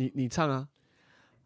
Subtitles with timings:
[0.00, 0.66] 你你唱啊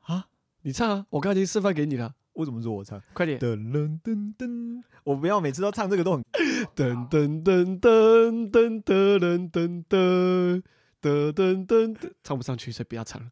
[0.03, 0.28] 啊，
[0.62, 1.04] 你唱啊！
[1.10, 3.03] 我刚才已经示范给你了，为什么是我唱？
[3.12, 3.37] 快点！
[3.41, 6.23] 噔噔噔噔，我不要每次都唱这个都很
[6.77, 10.62] 噔噔噔噔噔噔噔噔噔
[11.03, 13.29] 噔噔噔，唱不上去，所以不要唱了。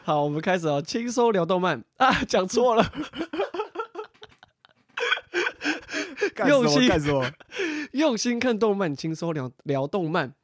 [0.04, 2.92] 好，我们开始哦，轻松聊动漫啊，讲错了。
[6.46, 7.32] 用心干什么？
[7.92, 10.34] 用心看动漫，轻松聊聊动漫。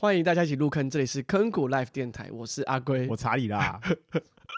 [0.00, 3.78] 欢迎大家一起入坑，这里是坑谷 Life 电台，我是阿龟，我查理啦。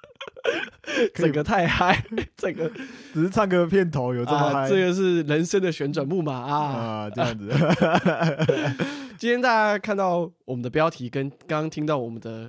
[1.15, 2.01] 整个太嗨，
[2.37, 2.71] 整个
[3.13, 4.69] 只是唱个片头有这么嗨、啊？
[4.69, 6.57] 这个是人生的旋转木马啊！
[6.57, 7.51] 啊，这样子。
[9.19, 12.49] 今天大家看到我们的标题，跟刚刚听到我们的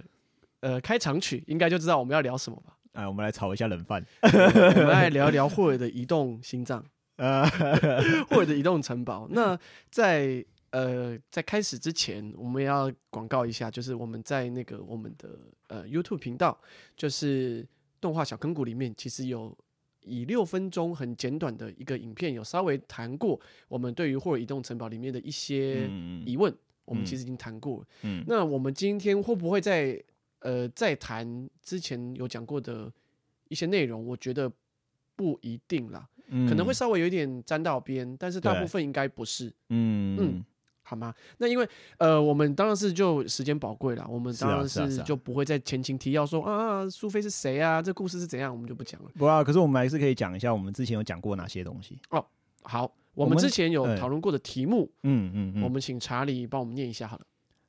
[0.59, 2.73] 呃开场曲，应该就知道我们要聊什么吧？
[2.93, 6.85] 哎，我们来炒一下冷饭，我们来聊一聊霍尔的移动心脏，
[7.15, 7.43] 呃，
[8.29, 9.27] 霍尔的移动城堡。
[9.31, 9.57] 那
[9.89, 16.59] 在呃，在开始之前，我们要广告一下，就是我们在那个我们的呃 YouTube 频道，
[16.97, 17.63] 就是
[18.01, 19.55] 动画小坑谷里面，其实有
[20.01, 25.87] 以六分钟很简短的一个影片，有稍微谈过我们对于霍尔移动城堡里面的一些
[26.25, 27.87] 疑问，嗯、我们其实已经谈过了。
[28.01, 30.03] 嗯，那我们今天会不会在
[30.39, 32.91] 呃再谈之前有讲过的
[33.47, 34.03] 一些内容？
[34.03, 34.51] 我觉得
[35.15, 39.49] 不一定啦，嗯、可能会稍微有一点沾到边，但是大部分应该不是。
[39.69, 40.17] 嗯嗯。
[40.19, 40.45] 嗯
[40.83, 41.13] 好吗？
[41.37, 41.67] 那因为
[41.97, 47.81] 呃，我们当然是就时间宝贵了，我们当然是就不会在前情提要说啊，苏菲是谁啊？
[47.81, 48.53] 这故事是怎样？
[48.53, 49.09] 我们就不讲了。
[49.17, 52.23] 不啊，可是我们还是可以讲一下，我们之前有讲过哪些东西哦。
[52.63, 57.25] 好，我们之前有讨论过的题目，嗯嗯嗯，我们请查理帮我们念一下好了。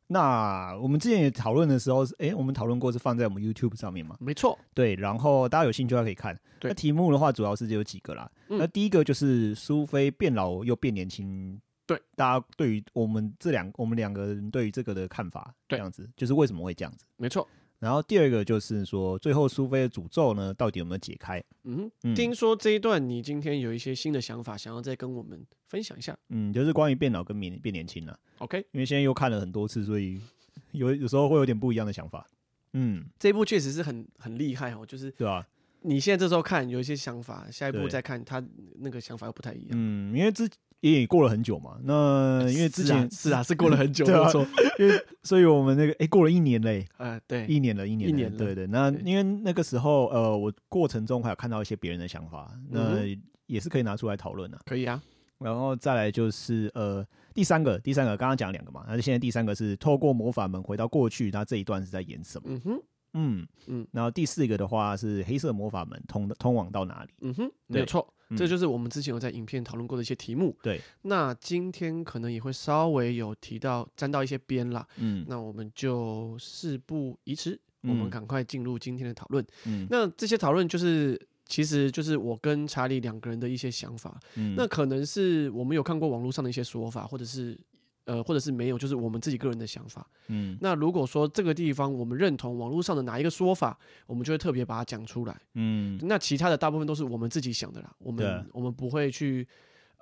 [0.08, 4.16] 那我们之前也讨论的时候，哎，我们讨论过是放在我们 YouTube 上面嘛？
[4.20, 4.94] 没错，对。
[4.96, 6.38] 然后大家有兴趣的话可以看。
[6.60, 8.30] 那题目的话主要是有几个啦。
[8.48, 11.60] 那第一个就是苏菲变老又变年轻。
[11.86, 17.04] 对，大家对于我们这两我们两个人对于这个的看法，这样子就是为什么会这样子？
[17.16, 17.46] 没错。
[17.80, 21.42] 然后第二个就是说，最后苏菲的诅咒呢，到底有没有解开？
[21.64, 26.16] 嗯，嗯，听说这一段你今天有一些新的想法，想要再跟我们分享一下。
[26.30, 28.18] 嗯，就是关于变老跟变变年轻了。
[28.38, 30.18] OK，因为现在又看了很多次，所以
[30.72, 32.26] 有有时候会有点不一样的想法。
[32.72, 35.46] 嗯，这一部确实是很很厉害哦，就是对吧？
[35.82, 38.42] 你现在这时候看有一些想法，下一步再看他
[38.76, 39.70] 那个想法又不太一样。
[39.72, 40.48] 嗯，因为之。
[40.92, 52.98] 也过了很久嘛，那因为之前是啊，是，过了很久， 没错、啊，因为 所以我们那个哎、欸、过了一年嘞，呃对，一年了，一年了，一年了，对对，那因为那个时候呃我过程中还有看到一些别人的想法，那
[53.46, 55.00] 也是可以拿出来讨论的，可以啊，
[55.38, 62.48] 然后再来就是呃第三个，第三个刚刚讲两个嘛，那现在第三个是透过魔法门回到过去，那这一段是在演什么？
[62.48, 62.82] 嗯哼。
[63.14, 67.10] 嗯嗯，然后第四个的话是黑色魔法门通的通往到哪里？
[67.20, 70.56] 嗯哼，没有错，嗯、这就是我们之前有在影片讨论过的一些题目。
[70.62, 74.86] 对，那今天可能也会稍微有提到沾到一些边啦。
[74.98, 79.44] 嗯，那我们就事不宜迟，嗯、我们赶快进入今天的讨论。
[79.66, 84.20] 嗯，那这些讨论就是其实就是我跟查理两个人的一些想法。
[84.34, 87.58] 嗯，那可能是我们有看过网络上的一些说法，或者是。
[88.04, 90.06] 呃，或者是没有，就是我们自己个人的想法。
[90.28, 95.40] 嗯，那如果说这个地方我们认同网络上的哪一个说法，我们就会特别把它讲出来。
[95.54, 97.94] 嗯，那其他的大部分都是我们自己想的啦。
[97.98, 99.46] 我们我们不会去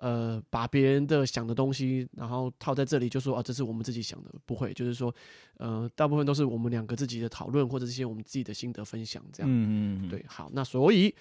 [0.01, 4.73] 呃把别人的想的东西，然后套在这里，就说啊，这是我们自己想的，不会。
[4.73, 5.15] 就是说，
[5.59, 9.49] 呃，大部分都是我们两个自己的讨论，或者是些我们自己的心得分享，这样。
[9.49, 10.09] 嗯嗯嗯。
[10.09, 11.15] 对，好，那所以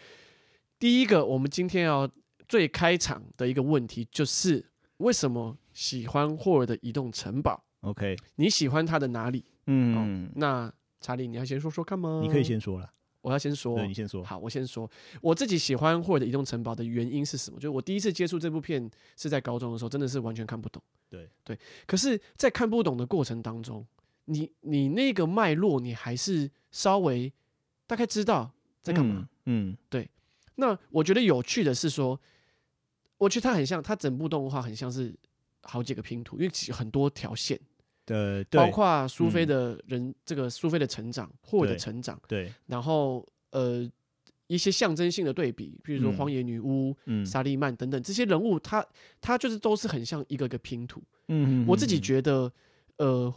[0.80, 2.09] 第一个，我们今天要
[2.48, 4.66] 最开场的一个问题就是
[5.01, 5.57] 为什么？
[5.73, 8.16] 喜欢霍尔的移动城堡，OK？
[8.35, 9.44] 你喜欢他的哪里？
[9.67, 12.19] 嗯、哦，那查理，你要先说说看吗？
[12.22, 12.91] 你可以先说了，
[13.22, 14.23] 我要先说，对，你先说。
[14.23, 14.89] 好，我先说，
[15.22, 17.57] 我自己喜欢霍尔的移动城堡的原因是什么？
[17.57, 20.81] 就是我第一次接触这部片是在高中的时候，真的是完全看不懂。
[21.09, 21.57] 对对，
[21.88, 23.85] 可是，在看不懂的过程当中，
[24.25, 27.31] 你你那个脉络，你还是稍微
[27.88, 28.51] 大概知道
[28.81, 29.28] 在干嘛。
[29.45, 30.09] 嗯，嗯对。
[30.56, 32.19] 那我觉得有趣的是说，
[33.21, 35.15] 我觉得它很像，它整部动画很像是。
[35.63, 37.55] 好几个拼图，因为其很多条线，
[38.03, 43.88] 对，包括苏菲的人，嗯、这个苏菲的成长，霍尔的成长，对，然后呃
[44.47, 48.83] 一些象征性的对比，比如说荒野女巫、嗯、莎莉曼等等这些人物，他
[49.21, 51.00] 他就是都是很像一个一个拼图。
[51.27, 52.51] 嗯，我自己觉得，
[52.97, 53.31] 呃，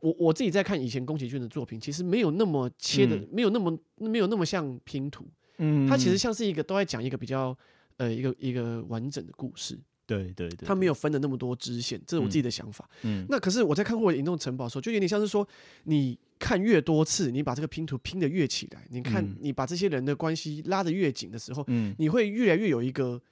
[0.00, 5.24] 我我自己在看以前宫崎骏的作品，其实没有那么切的，嗯、没有那么没有那么像拼图。
[5.58, 7.56] 嗯，它其实像是一个都在讲一个比较
[8.02, 9.78] 呃一个一个完整的故事。
[10.04, 12.90] 对对对，他没有分的那么多支线，这是我自己的想法。
[13.02, 15.46] 嗯，那可是我在看《霍尔移动城堡》的时候，就有点像是说，
[15.84, 23.22] 你看越多次，你把这个拼图拼得越起来，你看你把这些人的关系拉得越紧的时候，嗯，你会越来越有一个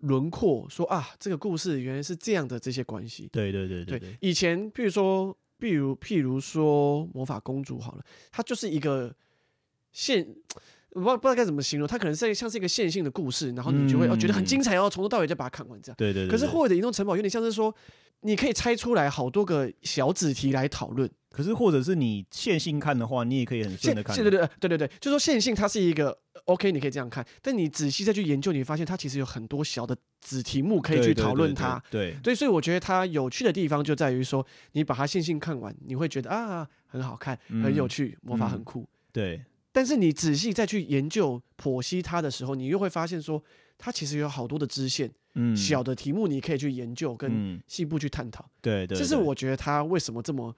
[0.00, 3.28] 轮廓，说啊，这个故事原来是这样的这些关系。
[3.32, 9.14] 对对对对，对，以前譬如说譬如譬如说魔法公主好了，它就是一个
[9.92, 10.26] 线。
[10.92, 15.96] 我不知道不知道该怎么形容，它可能是像是一个线性的故事，然后你就会、嗯、哦觉得很精彩然后，从头到尾就把它看完这样。
[15.96, 16.30] 对对对，对。
[16.30, 17.74] 可是霍尔的移动城堡有点像是说，
[18.22, 21.08] 你可以拆出来好多个小子题来讨论。
[21.30, 24.16] 可是或者是你线性看的话，你也可以很顺的看。
[24.16, 27.24] 对对对对对对，就说线性它是一个 OK，你可以这样看。
[27.40, 31.80] 但你仔细再去研究，你会发现它其实有很多小的子题目可以去讨论它。
[31.88, 38.80] 对对，所以我觉得它有趣的地方就在于说，你把它线性看完，你会觉得啊很好看，很有趣，魔法很酷。
[38.80, 39.44] 嗯、对。
[39.72, 43.42] 但是你仔细再去研究剖析它的时候，你又会发现说，
[43.78, 50.54] 它其实有好多的支线，嗯，小的题目你可以去研究跟细部去探讨，对对，这是我觉得它为什么这么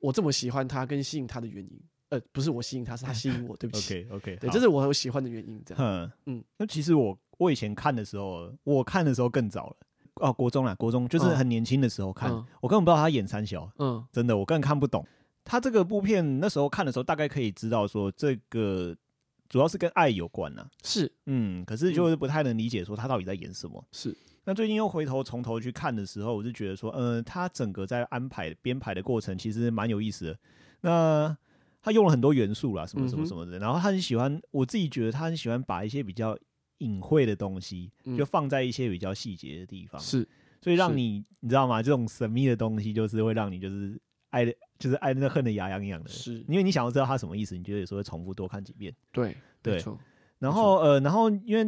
[0.00, 1.80] 我这么喜欢它跟吸引它的原因。
[2.08, 4.06] 呃，不是我吸引他，是他吸引我，对不起。
[4.14, 5.60] OK OK，对，这是我很喜欢的原因。
[5.66, 9.76] 这样，嗯，那其实我我以前看的时候，我看的时候更早了，
[10.20, 12.30] 哦，国中啦，国中就是很年轻的时候看，
[12.60, 15.04] 我根本不知道他演三小，嗯，真的，我根本看不懂。
[15.46, 18.94] 他这个部片那时候看的时候，大概可以知道说这个。
[19.48, 23.86] 主要是跟爱有关呐、啊，是，嗯，可是就是不太能理解说他到底在演什么。
[23.92, 24.12] 是，
[24.42, 30.38] 那最近又回头从头去看的时候，我就觉得说，呃，他整个在安排编排的过程其实蛮有意思的。
[30.80, 31.38] 那
[31.80, 36.36] 他用了很多元素啦，什么什么什么的，嗯、然后他很喜欢，我自己觉得他很喜欢把一些比较
[36.78, 40.00] 隐晦的东西，就放在一些比较细节的地方。
[40.00, 40.28] 是、嗯，
[40.60, 41.80] 所以让你你知道吗？
[41.80, 43.96] 这种神秘的东西就是会让你就是。
[44.30, 48.94] 爱的，就是爱那恨的牙痒痒的，是因为你想要知道他什么意思，你就有时候会重复多看几遍。
[49.12, 49.82] 对对，
[50.38, 51.62] 然后呃，然后因为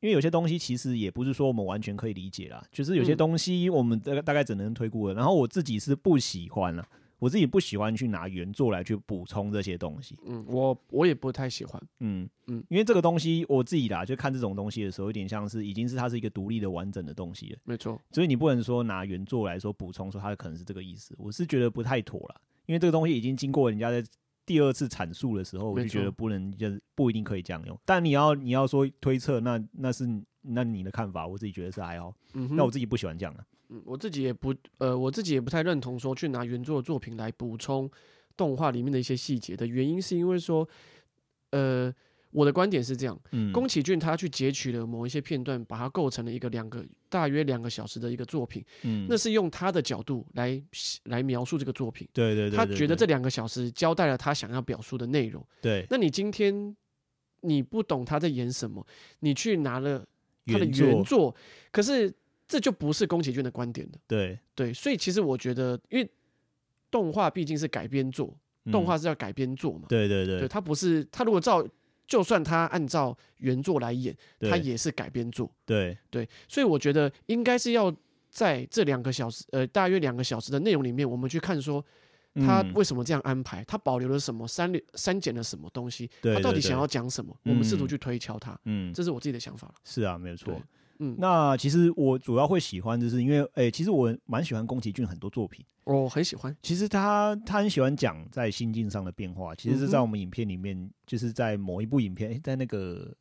[0.00, 5.14] 因为有些东西其实也不是说我们完全可以理解啦，就是有些东西我们大概大概只能推估了。
[5.14, 6.86] 然后我自己是不喜欢了。
[7.18, 10.18] 我自己不喜欢去拿原作来去补充这些东西。
[10.26, 11.78] 嗯，我我也不太喜欢。
[11.98, 17.58] 嗯嗯，因为这个东西我自己啦，就看这种东西的时候，有点像是已经是它是一个独立的完整的东西了。
[17.64, 18.00] 没错。
[18.10, 21.14] 所以你不能说拿原作来说补充，说它可能是这个意思。
[21.18, 24.02] 我是觉得不太妥了，因为这个东西已经经过人家在
[24.46, 27.78] 第二次阐述的时候，我就觉得不能，就是不一定可以这样用。
[27.84, 30.08] 但你要你要说推测，那那是
[30.42, 32.14] 那你的看法，我自己觉得是还好。
[32.34, 33.44] 嗯，那我自己不喜欢这样的。
[33.68, 37.88] 嗯，我自己也不，呃，我自己也不太认同说去拿原作的作品来补充
[38.36, 40.68] 动画里面的一些细节的原因，是因为说，
[41.50, 41.94] 呃，
[42.30, 50.62] 我的观点是这样，嗯，宫崎骏他去截取了某一些片段，把它构成了一个两个大约两个小时的一个作品，嗯，那是用他的角度来
[51.04, 56.76] 来描述这个作品，对对对，他觉得这两个小时交代了他想要表述的内容，对，那你今天
[57.40, 58.86] 你不懂他在演什么，
[59.20, 60.06] 你去拿了
[60.46, 61.34] 他的原作，
[61.70, 62.12] 可是。
[62.50, 63.98] 这就不是宫崎骏的观点了。
[64.08, 66.10] 对对，所以其实我觉得，因为
[66.90, 69.86] 动画毕竟是改编作，嗯、动画是要改编作嘛。
[69.88, 71.64] 对对对，对，他不是他如果照，
[72.10, 75.48] 就算他按照原作来演，他也是改编作。
[75.64, 77.94] 对对，所以我觉得应该是要
[78.28, 81.82] 在这两个小时，呃，大约两个小时的内容里面，我们去看说
[82.34, 88.58] 他为什么这样安排，他保留了什么，删删减了什么东西，他到底想要讲什么，我们试图去推敲他。
[88.64, 89.72] 嗯，这是我自己的想法。
[89.84, 90.60] 是啊，没有错。
[91.00, 96.56] 嗯，那其实我主要会喜欢，就是因为，哎、欸，其实我蛮喜欢宫崎骏很多作品，我很喜欢。
[96.62, 103.12] 其实他他很喜欢讲在心境上的变化，其实是在我们影片里面，就是在某一部影片，欸、在那个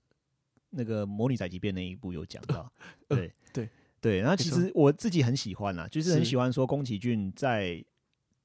[0.70, 2.72] 那个《魔女宅急便》那一部有讲到。
[3.08, 7.84] 对、 呃、对对，然后其实我自己很喜欢啦，就是很喜欢说宫崎骏在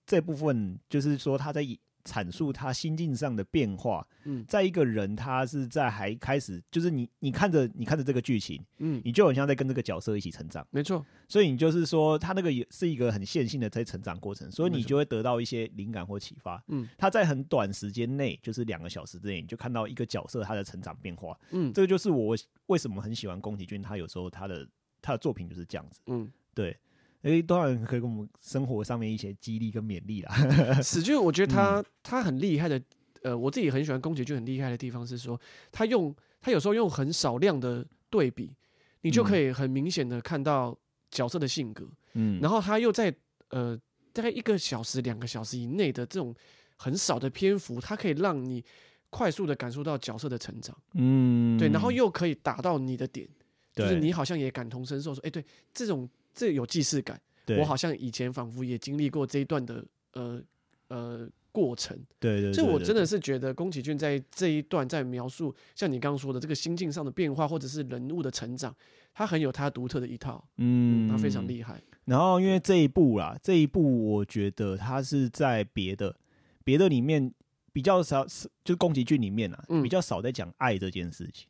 [0.06, 1.66] 这部分，就是说他在。
[2.04, 4.06] 阐述他心境上的变化。
[4.24, 10.66] 嗯，在一个人他是在还开始，就是你你看着你看着这个剧情，嗯，你就很像在跟这个角色一起成长。
[10.70, 16.62] 没错，所以你就是说他那个也是一个很线性的在成长过程，所以你就会得到一些灵感或启发。
[16.68, 21.38] 嗯，他在很短时间内，就是两个小时之内，你就看到一个角色他的成长变化。
[21.50, 22.36] 嗯，这个就是我
[22.66, 24.66] 为什么很喜欢宫崎骏，他有时候他的
[25.02, 26.00] 他的作品就是这样子。
[26.06, 26.76] 嗯，对。
[27.24, 30.30] 诶，当然可以给我们生活上面一些激励跟勉励啦。
[30.82, 32.80] 史俊，我觉得他、嗯、他很厉害的，
[33.22, 35.40] 呃，我自己很喜欢宫崎骏很厉害的地方是说，
[35.72, 38.54] 他用他有时候用很少量的对比，
[39.00, 40.78] 你就可以很明显的看到
[41.10, 41.88] 角色的性格。
[42.12, 43.12] 嗯，然后他又在
[43.48, 43.74] 呃
[44.12, 46.34] 大概一个小时、两个小时以内的这种
[46.76, 48.62] 很少的篇幅，他可以让你
[49.08, 50.76] 快速的感受到角色的成长。
[50.92, 53.26] 嗯，对，然后又可以打到你的点，
[53.74, 56.06] 就是你好像也感同身受，说，哎，对，这种。
[56.34, 57.20] 这有既视感，
[57.58, 60.42] 我好像以前仿佛也经历过这一段的呃
[60.88, 68.74] 呃过程，对对，所以我真的是觉得宫崎骏在这一段在描述像你刚刚说的这个心境上的变化，或者是人物的成长，
[69.14, 71.80] 他很有他独特的一套，嗯，他非常厉害。
[72.06, 76.16] 然后因为这一部啦，这一部我觉得他是在别的
[76.64, 77.32] 别的里面
[77.72, 78.26] 比较少，
[78.64, 81.46] 就是宫崎骏里面啊，比较少在讲爱这件事情。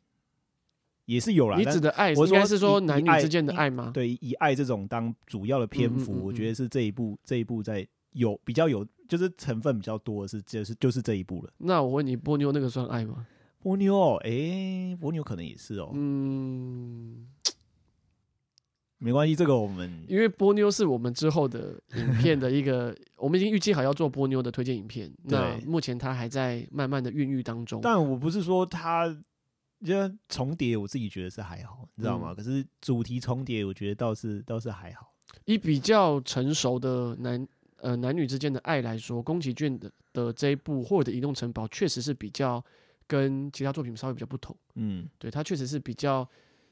[1.05, 3.91] 也是有啦，你指的爱，我应该是说男女之间的爱吗？
[3.93, 11.51] 对，以爱这种当主要的篇幅，嗯嗯嗯嗯，我觉得是这一部这一部在有比较有就是成分比较多的是，就是就是这一部了。
[11.57, 13.27] 那我问你，波妞那个算爱吗？
[13.61, 15.91] 波妞，哎、欸，波妞可能也是哦。
[15.93, 17.27] 嗯，
[18.99, 25.11] 没关系，这个我们因为波妞是我们之后的影片的一个，我们已经预计好要做波妞的推荐影片。
[25.23, 27.79] 那目前它还在慢慢的孕育当中。
[27.81, 29.15] 但我不是说它
[29.85, 32.31] 就重叠，我自己觉得是还好，你知道吗？
[32.31, 35.13] 嗯、可是主题重叠，我觉得倒是倒是还好。
[35.45, 42.63] 以比较成熟的男呃男女之间的爱来说，宫崎骏的的这一部《霍尔的移动城堡》确实是比较
[43.05, 44.55] 跟其他作品稍微比较不同。
[44.75, 46.27] 嗯，对，它确实是比较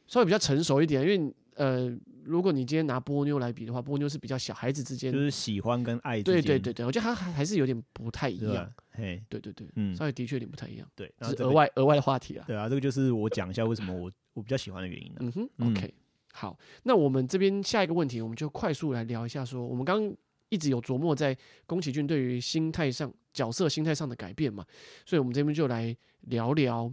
[0.07, 1.01] 稍微比较成熟一点。
[1.01, 1.91] 因为呃，
[2.23, 6.33] 如果你今天拿波妞来比的话，波妞是比较小孩子之间，就是喜欢跟爱之间。
[6.35, 8.71] 对对对对，我觉得它还还是有点不太一样。
[8.91, 10.87] 嘿，对对对，嗯，稍微的确有点不太一样。
[10.95, 12.45] 对，是额外额外的话题啊。
[12.47, 15.13] 对啊，这个就是我讲一下为什么我我比较喜欢的原因。
[15.19, 15.93] 嗯哼，OK。
[16.33, 19.45] 好，那我们这边下一个问题，我们就快速来聊一下。
[19.45, 20.17] 说我们刚刚
[20.49, 24.65] 一直有琢磨在宫崎骏对于心态上、角色心态上的改变嘛，
[25.05, 26.91] 所以我们这边就来聊聊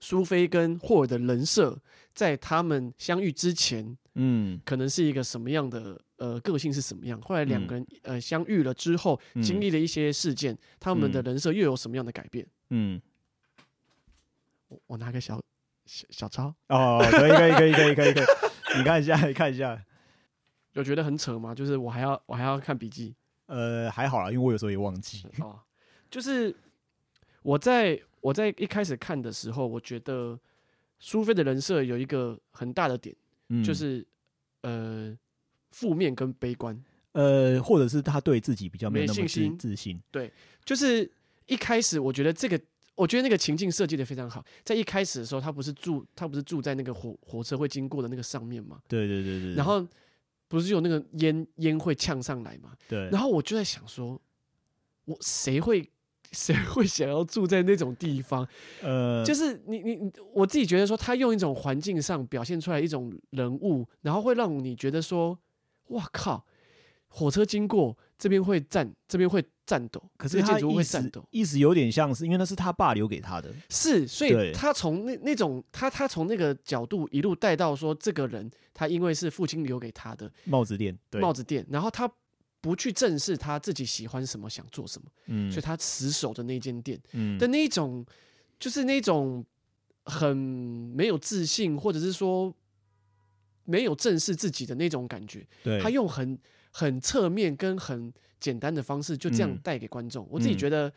[0.00, 1.78] 苏菲跟霍尔的人设，
[2.14, 7.20] 在他们相遇之前，嗯，可能是一个什么样的呃个性是什么样？
[7.22, 12.46] 后来两个人呃相遇了之后，经历了一些事件，他们的人设又有什么样的改变？
[12.70, 13.00] 嗯，
[14.68, 15.40] 我我拿个小。
[15.90, 18.24] 小小抄哦，可以可以可以可以可以可以，
[18.76, 19.82] 你看一下，你看一下，
[20.74, 21.54] 有觉得很扯吗？
[21.54, 25.26] 就是我还要我还要看笔记，呃，还好啦，因为我有时候也忘记。
[25.38, 25.58] 哦，
[26.10, 26.54] 就是
[27.40, 30.38] 我在我在一开始看的时候，我觉得
[30.98, 33.14] 苏菲的人设有一个很大的点，
[33.48, 34.06] 嗯、就是
[34.62, 35.16] 呃
[35.70, 36.82] 负面跟悲观，
[37.12, 40.00] 呃，或者是他对自己比较没有那么信心自信。
[40.10, 40.32] 对，
[40.64, 41.10] 就是
[41.46, 42.60] 一开始我觉得这个。
[42.98, 48.80] 我觉得那个情境设计的非常好，在一开始的时候，他不是住，他不是住在那个火火车会经过的那个上面嘛？
[48.88, 49.54] 对对对对。
[49.54, 49.86] 然后
[50.48, 52.72] 不是有那个烟烟会呛上来嘛？
[52.88, 53.08] 对。
[53.10, 54.20] 然后我就在想说，
[55.04, 55.88] 我谁会
[56.32, 58.46] 谁会想要住在那种地方？
[58.82, 65.38] 呃，就是你你我自己觉得说，他用一种环境上表现出来一种人物，然后会让你觉得说，
[65.88, 66.44] 哇靠，
[67.08, 69.44] 火车经过这边会站，这边会。
[69.68, 82.10] 颤抖，可是他意思意思有点像是，因为那是他爸留给他的，是，所以他从那那种他他从那个角度一路带到说，这个人他因为是父亲留给他的帽子店，帽子店，然后他
[82.60, 88.04] 不去正视他自己喜欢什么，想做什么，嗯，所以他死守的那间店，嗯，的那种
[88.58, 89.44] 就是那种
[90.04, 92.54] 很没有自信，或者是说
[93.64, 96.38] 没有正视自己的那种感觉，对，他用很
[96.70, 98.12] 很侧面跟很。
[98.40, 100.88] 简单的方式就这样带给观众，嗯、我自己觉得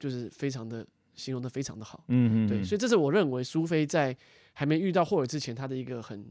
[0.00, 0.84] 就是非常的
[1.14, 4.14] 形容的非常的好，嗯嗯，对，所以这是我认为苏菲在
[4.52, 6.26] 还没遇到霍尔之前，他的一个很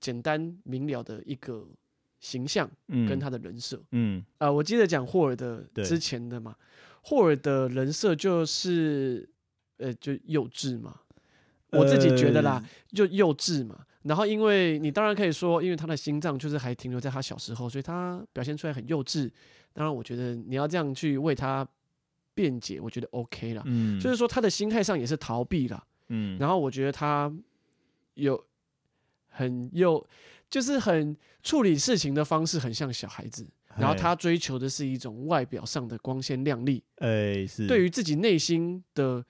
[0.00, 1.64] 简单明了的一个
[2.20, 2.68] 形象，
[3.08, 6.56] 跟他的人设，嗯啊、呃，我记得讲霍尔的之前的嘛，
[7.02, 9.28] 霍尔的人设就是
[9.78, 11.00] 呃就幼稚嘛，
[11.70, 13.84] 我自己觉得啦，就幼稚嘛。
[14.02, 19.28] 然后，因为你当然可以说，因为他的心脏就是还停留在他小时候，所以他表现出来很幼稚。
[19.72, 21.66] 当然，我觉得你要这样去为他
[22.32, 23.62] 辩解，我觉得 OK 了。
[23.66, 25.84] 嗯，就是说他的心态上也是逃避了。
[26.10, 27.32] 嗯，然后我觉得他
[28.14, 28.40] 有
[29.26, 30.06] 很幼，
[30.50, 33.46] 就是很处理事情的方式很像小孩子。
[33.78, 36.82] 然后他追求的是一种外表上的光鲜亮丽。
[36.96, 39.22] 哎，是对于自己内心的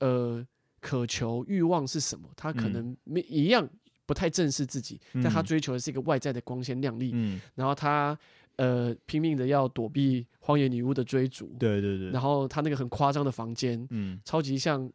[0.00, 0.44] 呃
[0.80, 3.68] 渴求欲望是什么，他可能没一样。
[4.06, 7.12] 不太正视自己，但他追求的是一个外在的光鲜亮丽。
[7.14, 8.14] 嗯，然后他
[8.56, 11.56] 呃拼命的要躲避荒野女巫的追逐。
[11.58, 12.10] 对对对。
[12.10, 14.92] 然后他那个很夸张的房间，嗯，超级像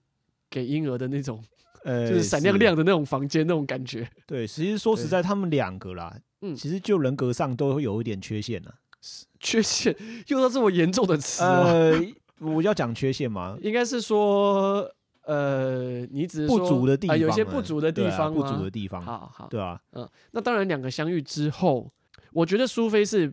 [0.48, 1.44] 给婴儿的那种，
[1.84, 4.10] 呃，就是闪亮亮的那种房间那种感觉。
[4.26, 8.76] 对，其实说实在，他们两个啦，嗯，其实就人格上都会有一点缺陷了。
[9.40, 9.96] 缺陷
[10.28, 11.42] 用到这么严重的词？
[11.46, 12.02] 呃，
[12.40, 13.58] 我要讲缺陷吗？
[13.62, 14.90] 应该是说。
[15.24, 21.88] 呃，你只是说不足的地方，有些不足的地方，不足的地方，好好，对啊，嗯，那当然，两个相遇之后，
[22.34, 23.32] 我觉得苏菲是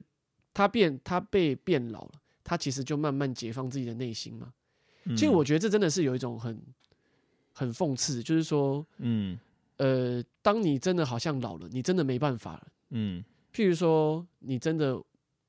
[0.53, 2.11] 她变，她被变老了，
[2.45, 4.49] 她其实就慢慢解放自己的内心嘛。
[5.11, 6.61] 其实我觉得这真的是有一种很
[7.59, 9.39] 很讽刺，就是说，嗯，
[9.79, 15.03] 呃，当你真的好像老了，你真的没办法了，嗯，譬如说你真的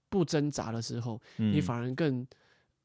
[0.07, 2.25] 不挣扎的时候，你反而更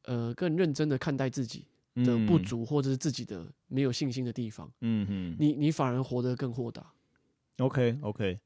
[0.07, 1.65] 呃更认真的看待自己。
[1.95, 6.91] 的不足，或者是自己的没有信心的地方，嗯嗯，你你反而活得更豁达。
[7.59, 8.41] OK OK，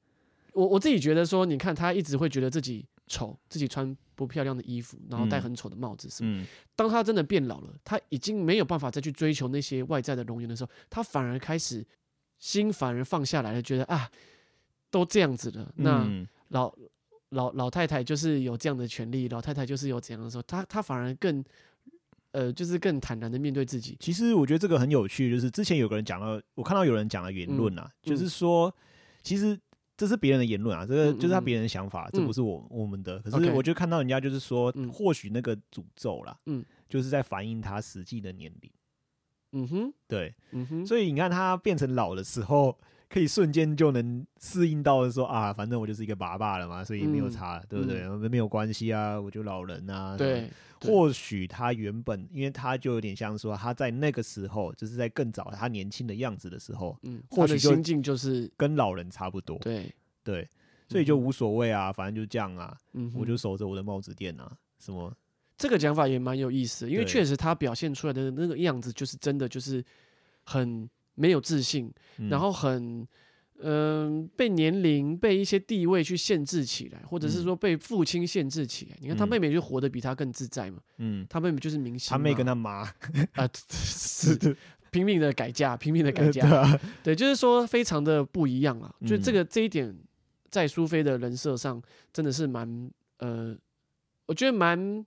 [0.53, 6.45] 我我自己觉得说，你看他一直会觉得自己丑，自己穿不漂亮的衣服，然后戴很丑的帽子，是吗？
[6.75, 11.87] 当他真的变老了，他已经没有办法再去追求那些外在的容颜的时候，他反而开始
[12.39, 14.11] 心反而放下来了，觉得啊，
[14.91, 16.07] 都这样子了，那
[16.49, 16.75] 老
[17.29, 21.45] 老老太太就是有这样的权利，老太太就是有这样的时候，她她反而更
[22.33, 23.97] 呃，就是更坦然的面对自己。
[24.01, 28.75] 其实我觉得这个很有趣，就是之前有个人讲了，我看到有人讲了言论啊，嗯、就是说
[29.23, 29.59] 其实。
[29.97, 33.19] 这是别人的言论啊，这个就是他别人的想法，这不是我我们的。
[33.21, 38.71] 可是我就看到人家就是说，嗯、或许那个诅咒啦，嗯，就是在反映他实际的年龄。
[39.53, 48.03] 嗯哼，对，嗯哼，所以你看他变成老的时候，可以瞬间就能适应到说啊，反正我就是一个爸爸了嘛，所以没有差，嗯、对不对？
[48.03, 50.17] 嗯、没有关系啊，我就老人啊。
[50.17, 59.57] 对，或许他原本，因为他就有点像说他在那个时候，就是在更早他年轻的样子的时候，嗯，或许心境就是跟老人差不多。
[59.59, 59.95] 对
[60.25, 60.49] 对，
[60.89, 65.15] 所以就无所谓啊，反正就这样啊，嗯、我就守着我的帽子店啊，什么。
[65.57, 69.83] 这个讲法也蛮有意思，因为确实他表现出来的那个样子，就是真的就是
[70.43, 70.87] 很
[71.17, 73.05] 没有自信，嗯、然后很
[73.59, 78.97] 嗯、呃、被年龄、被一些地位去限制起来，或者是说被父亲限制起来。
[78.97, 82.83] 嗯、你看他妹妹就活得比他更自在嘛，嗯，他妹妹就是明星，他妹跟他妈。
[82.83, 82.95] 啊、
[83.35, 84.57] 呃、 是
[84.93, 88.95] 拼命的改嫁，拼命的改嫁，对，就是说非常的不一样啊。
[89.05, 89.93] 就这个这一点，
[90.51, 91.83] 在苏菲的人设上
[92.13, 93.57] 真的是蛮呃，
[94.27, 95.05] 我觉得蛮。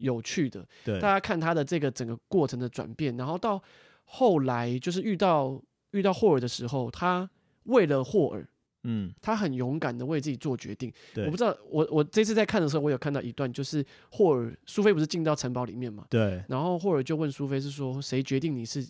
[0.00, 3.60] 有趣的，对，大家看她的这个整个过程的转变，然后到
[4.10, 7.28] 后来就是遇到遇到霍尔的时候，他
[7.64, 8.48] 为了霍尔，
[8.84, 10.92] 嗯，他很勇敢的为自己做决定。
[11.16, 18.88] 我不知道，我我这次在看的时候，我有看到一段，就是霍尔苏菲不是进到城堡里面嘛，对，然后霍尔就问苏菲是说谁决定你是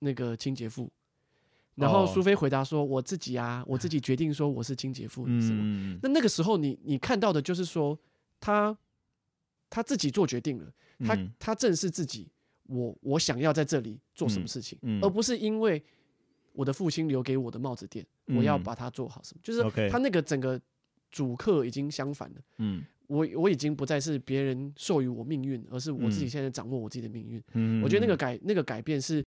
[0.00, 0.90] 那个清洁妇，
[1.76, 5.60] 然后苏菲回答说我自己啊，我自己 决定说我是清洁妇，是吗？
[5.62, 7.98] 嗯，那那个时候你你看到的就是说
[8.38, 8.76] 他。
[9.70, 12.26] 他自己做决定了，他他正视自己，
[12.68, 15.82] 我我想要在这里做什么事情，而不是因为
[16.52, 20.60] 我的父亲留给我的帽子店，我要把它做好什么，就是他那个整个
[21.10, 22.36] 主客已经相反了。
[22.58, 27.42] 嗯，我我已经不再是别人授予我命运，而是我自己现在掌握我自己的命运。
[27.54, 29.24] 嗯，我觉得那个改那个改变是，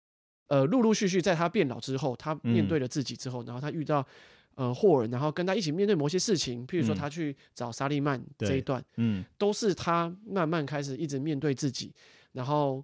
[0.47, 4.05] 呃，陆陆续续在他变老之后，他面对了自己之后，然后他遇到。
[4.57, 11.93] 呃，霍尔，然后跟他一起面对某些事情，譬如说他去找沙利曼这一段，嗯，都是他慢慢开始一直面对自己，
[12.31, 12.83] 然后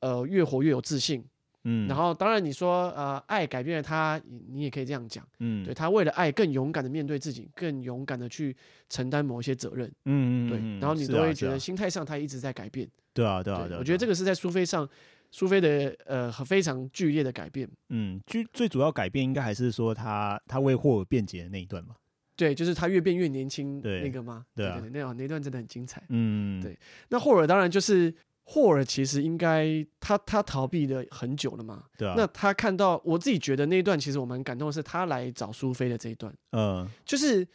[0.00, 1.24] 呃越活越有自信，
[1.64, 8.56] 嗯，然后当然你说呃爱改变了他，你也可以这样讲，嗯，对，他为了爱更勇敢的面对自己，更勇敢的去
[8.88, 14.88] 承担某一些责任，嗯嗯，对，然后你都会觉得心态上他一直在改变，对啊对啊对，我觉得这个是在苏菲上。
[15.30, 21.94] 苏菲的呃非常剧烈的改变，嗯，最最主要改变应该还是说他他为霍尔辩解的那一段嘛，
[22.34, 24.46] 对，就是他越变越年轻，对那个吗？
[24.54, 26.74] 对啊，对对，那那段真的很精彩，嗯，对。
[27.10, 28.10] 那霍尔当然就是
[28.50, 32.14] 霍尔，其实应该他他逃避了很久了嘛，对啊。
[32.16, 37.46] 那他看到我自己觉得那一段其实我蛮感动的是他来找苏菲的这一段，嗯，就是。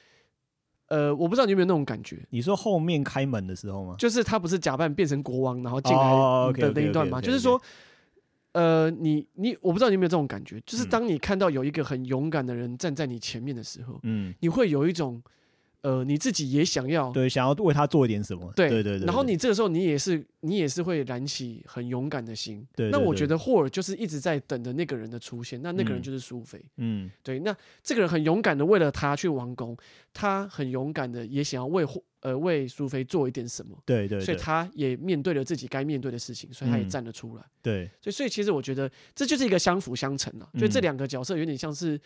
[0.89, 2.23] 呃，我不知道你有没有那种感觉？
[2.29, 3.95] 你说后面开门的时候吗？
[3.97, 6.11] 就是他不是假扮变成国王，然后进来
[6.53, 7.19] 的那一段吗？
[7.19, 7.59] 就是说，
[8.51, 10.61] 呃，你你，我不知道你有没有这种感觉？
[10.67, 15.23] 就是当你看到有一个很勇敢的人站在你前面的时候，嗯，你会有一种。
[15.83, 18.49] 呃，你自己也想要对，想要为他做一点什么？
[18.55, 18.99] 对对对。
[18.99, 22.65] 然后你这个时候，你也是你也是会燃起很勇敢的心。
[22.73, 22.89] 对。
[22.89, 26.57] 那我觉得霍尔就是一直在等着那个人的出现，那那个人就是苏菲。
[26.77, 27.11] 嗯。
[27.21, 29.75] 对，那这个人很勇敢的为了他去王宫，
[30.13, 33.77] 他很勇敢的也想要为霍呃为苏菲做一点什么。
[33.85, 34.21] 对对。
[34.21, 37.43] 所以他也面对了自己该面对的事情，所以他也站了出来。
[37.61, 37.89] 对。
[37.99, 41.99] 所以所以其实我觉得这就是一个相辅相成了，就这两个角色有点像是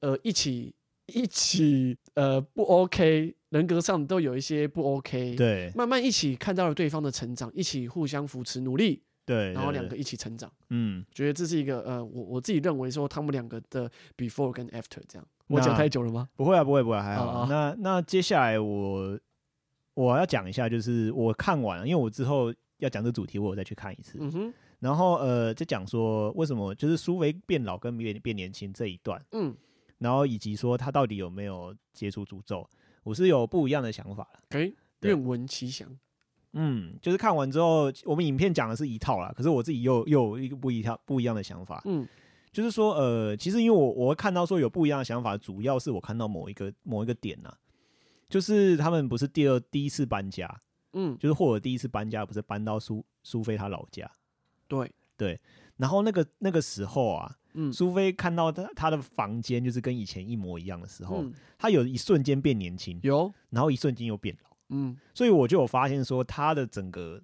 [0.00, 0.74] 呃一起。
[1.12, 16.28] 一起呃不 OK，人格上都有一些不 OK，对，慢慢一起看到了对方的成长，一起互相扶持努力，对，然后两个一起成长，嗯，觉得这是一个呃我我自己认为说他们两个的 before 跟 after 这样，我讲太久了吗？
[16.36, 17.46] 不会啊，不会不会，还好。
[17.48, 19.18] 那那接下来我
[19.94, 29.56] 我要讲一下，就是我看完了，因为我之后要讲这个主题，我有再去看一次，嗯哼，然后呃就讲说为什么就是苏菲变老跟变变年轻这一段，嗯。
[29.98, 32.68] 然后以及说他到底有没有解除诅咒，
[33.02, 34.40] 我是有不一样的想法了。
[34.48, 35.88] 可以愿闻其详。
[36.52, 41.82] 嗯，就是看完之后，我们影片讲的是一套啦，可是我自己又又有一个不一样不一样的想法。
[41.84, 42.08] 嗯，
[42.52, 47.58] 就是说，呃，其实因为我我会看到说有不一样的想法，主要是我看到某一个某一个点呐、啊，
[48.28, 50.48] 就是他们不是第二第一次搬家，
[50.92, 54.10] 嗯，就是霍尔第一次搬家不是搬到苏苏菲他老家，
[54.66, 55.40] 对对，
[55.76, 57.34] 然后那个那个时候啊。
[57.54, 67.22] 嗯，苏菲看到他他的房间就是跟以前一模一样的时候，嗯、他有一瞬间变年轻，有，然后一瞬间又变老，嗯，所以我就有发现说，他的整个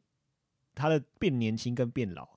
[0.75, 2.29] 他的变年轻跟变老，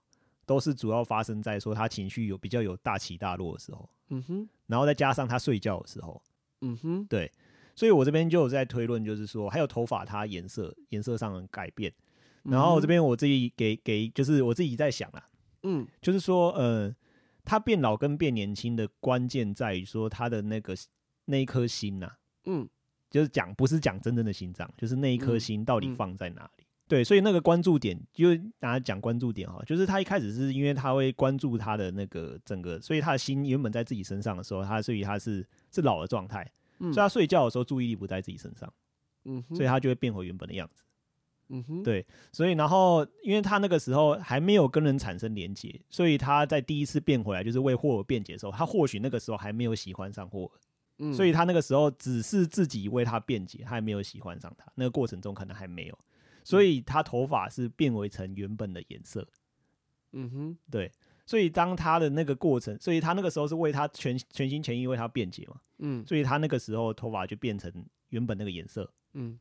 [0.46, 6.22] 都是主要发生在说他情绪有比较有大起大落的时候，嗯哼，然后再加上他睡觉的时候，
[6.62, 7.32] 嗯哼，对，
[7.76, 11.94] 所以我这边就有在推论，就是说还有头发它颜色颜色上的改变。
[12.44, 15.28] 然后这边我自己给给就是我自己在想啊，
[15.64, 16.96] 嗯，就是说呃，
[17.48, 20.76] 他变老跟变年轻的关键在于说他的那个
[21.26, 22.68] 那一颗心呐、啊，嗯，
[23.10, 26.64] 就是讲不是讲真正的心脏，就是那一颗心到底放在哪里？
[26.64, 36.46] 嗯嗯、对，所以那个关注点，就大家讲关注点哈，就是他一开始是因为他会关注他的那个整个，所以他的心原本在自己身上的时候，他所以他是是老的状态，
[36.80, 38.72] 嗯、所以他睡觉的时候注意力不在自己身上，
[39.24, 40.84] 嗯，所以他就会变回原本的样子。
[41.50, 50.52] 嗯哼，对，所以然后，因为他那个时候还没有跟人产生连接，所以他在第一次变回来，就是为霍尔辩解的时候，他或许那个时候还没有喜欢上霍尔，
[50.98, 55.98] 嗯，所以他那个时候只是自己为他辩解，他还没有喜欢上他，那个过程中可能还没有，
[56.44, 59.26] 所以他头发是变为成原本的颜色，
[60.12, 60.92] 嗯哼，对，
[61.26, 67.72] 所以当他的那个过程，所以他那个时候是为他全全心全意为他辩解嘛，嗯，所以他那个时候头发就变成
[68.10, 69.40] 原本那个颜色，嗯，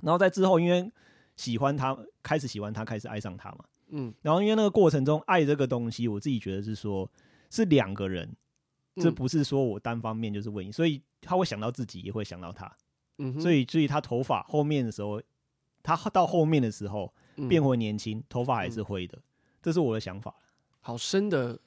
[0.00, 0.92] 然后在之后因为。
[1.36, 3.64] 喜欢他，开始喜欢他，开始爱上他嘛。
[3.88, 7.08] 嗯，然后因为那个过程中，爱这个东西，我自己觉得是说，
[7.50, 8.34] 是两个人，
[8.96, 12.70] 这不是说我单方面就是为你，所以他会想到自己，也会想到他。
[13.18, 15.22] 嗯，所以，所以他头发后面的时候，
[15.82, 17.14] 他到后面的时候
[17.48, 19.16] 变回年轻，头发还是灰的，
[19.62, 20.34] 这是我的想法。
[20.80, 21.60] 好深的，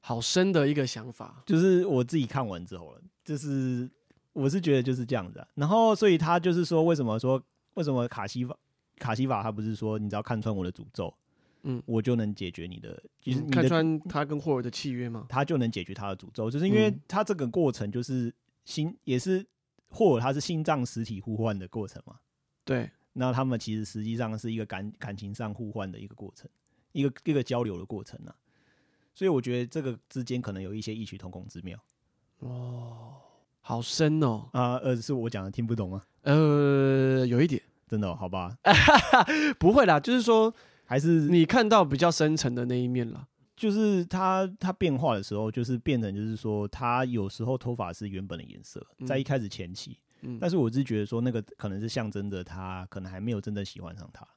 [0.00, 3.90] 好深的一个想法，就是我自己看完之后了，就是
[4.32, 5.48] 我是觉得就是这样子啊。
[5.54, 7.42] 然后，所以他就是说，为什么说
[7.74, 8.56] 为什么卡西法？
[8.98, 11.12] 卡西法他不是说，你只要看穿我的诅咒，
[11.62, 15.26] 嗯，我就能解决你的，就是你看穿他跟霍尔的契约吗？
[15.28, 18.32] 他就能解决他的诅咒，就是因为他这个过程就是
[18.64, 19.46] 心也是
[19.88, 22.16] 霍尔他是心脏实体互换的过程嘛，
[22.64, 26.48] 对，那他们其实实际上是一个感感情上互换的一个过程，
[26.92, 28.34] 一个一个交流的过程啊，
[29.14, 31.78] 所以我觉得这个之间可能有一些异曲同工之妙。
[32.40, 33.14] 哦，
[33.60, 36.04] 好深哦，啊呃，是我讲的听不懂吗？
[36.22, 37.62] 呃，有一点。
[37.88, 38.56] 真的、哦、好吧？
[39.58, 40.52] 不会啦，就是说，
[40.84, 43.28] 还是你看到比较深层的那一面了。
[43.56, 54.28] 就是他他变化的时候，就是变成就是说，他有时候头发是原本的颜色，在一开始前期，嗯，但是我是觉得说，那个可能是象征着他可能还没有真的喜欢上他，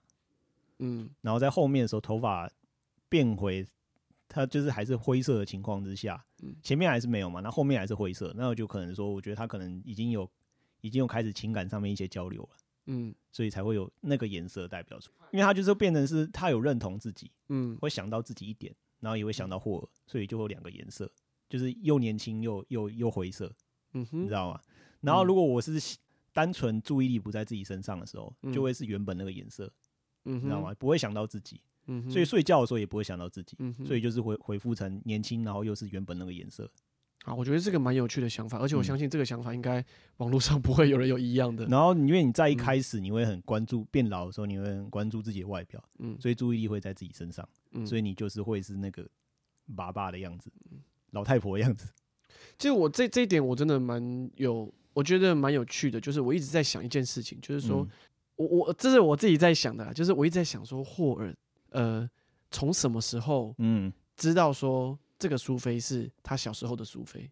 [0.77, 2.49] 嗯，然后在后面的时候，头发
[3.09, 3.67] 变回
[4.29, 10.29] 他就是还是灰色的情况之下，嗯，前面还是没有嘛，那后，后面还是灰色，那我就可能说，我觉得他可能已经有
[10.79, 12.49] 已经有开始情感上面一些交流了。
[12.85, 21.11] 嗯，所以才会有那个颜色代表出，因为他就是变成是他有认同自己，嗯，会想到自己一点，然后也会想到霍尔，所以就有两个颜色，
[21.47, 23.53] 就是又年轻又又又灰色，
[23.93, 24.59] 嗯哼，你知道吗？
[25.01, 25.97] 然后如果我是
[26.33, 29.71] 单纯注意力不在自己身上的时候，就会是原本那个颜色，
[30.25, 30.73] 嗯，知道吗？
[30.77, 36.69] 不会想到自己，嗯，所以睡觉的时候也不会想到自己，嗯，所以就是回回复成年轻，然后又是原本那个颜色。
[37.25, 39.83] 啊，我觉得这个蛮有趣的想法，而且我相信这个想法应该
[40.17, 41.65] 网络上 不会有人有一样的。
[41.65, 49.05] 嗯、然后，因为你在一开始你会很关注变老的时候，你会很关注自己的外表，嗯，所以注意力会在自己身上，嗯，所以你就是会是那个
[49.75, 50.49] 爸爸的样子，
[51.11, 51.91] 老太婆的样子。
[52.57, 57.89] 其实我这这一点我真的蛮有，我觉得蛮有趣的，就是我一直在想一件事情，就是说、嗯、
[58.37, 61.35] 我我这是我自己在想的啦，就是我一直在想说霍尔，
[61.71, 62.09] 呃，
[62.49, 64.97] 从什么时候，嗯，知道说。
[65.19, 67.29] 这个苏菲是他小时候的苏菲，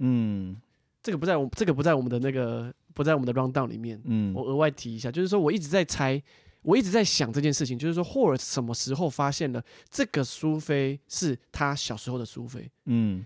[0.00, 0.54] 嗯，
[1.02, 6.22] 这个不在我这个不在我们的那个不在我们的 rundown 里面，嗯，我额外提一下，就是说我一直在猜，
[6.60, 13.24] 我一直在想这件事情，就是说霍尔什么时候发现了这个苏菲是他小时候的苏菲，嗯，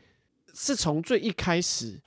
[0.55, 2.01] 是从最一开始，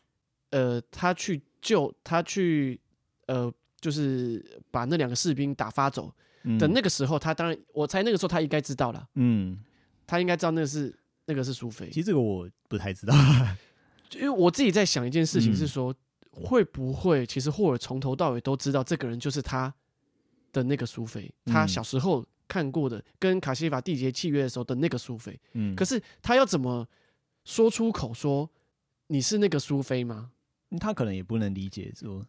[0.51, 2.79] 呃，他去救他去，
[3.25, 6.09] 呃，就是把那两个士兵打发走
[6.57, 9.59] 的那个时候，他当然我猜那个时候他应该知道了，嗯，
[10.07, 10.97] 他应该知道那个是。
[11.25, 13.13] 那个是苏菲，其实这个我不太知道，
[14.15, 19.73] 因为我自己在想一件事情，是说、嗯、会不会其实霍尔从头到尾都知道这个人就是他
[20.51, 26.87] 的那个苏菲，嗯、他小时候看过的跟卡西法缔结契约的时候的那个苏菲，嗯，可是他要怎么
[27.45, 28.49] 说出口说
[29.07, 30.31] 你是那个苏菲吗？
[30.79, 32.25] 他可能也不能理解说，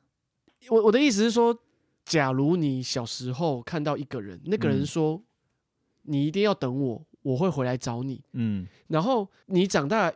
[0.68, 1.58] 我我的意思是说，
[2.04, 5.24] 假如你小时候看到一个人，那个人说、嗯、
[6.02, 7.06] 你一定要等我。
[7.24, 10.12] 我会回来找你，嗯，然后你长大，